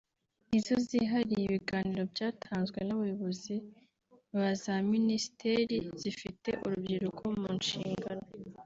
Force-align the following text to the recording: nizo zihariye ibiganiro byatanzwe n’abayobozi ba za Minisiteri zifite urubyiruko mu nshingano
nizo 0.49 0.75
zihariye 0.87 1.43
ibiganiro 1.45 2.03
byatanzwe 2.13 2.79
n’abayobozi 2.83 3.55
ba 4.37 4.49
za 4.61 4.75
Minisiteri 4.91 5.77
zifite 6.01 6.49
urubyiruko 6.65 7.23
mu 7.39 7.49
nshingano 7.59 8.25